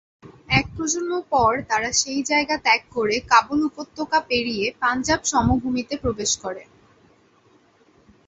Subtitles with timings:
[0.49, 6.63] এক প্রজন্ম পর তারা সেই জায়গা ত্যাগ করে কাবুল উপত্যকা পেরিয়ে পাঞ্জাব সমভূমিতে প্রবেশ করে।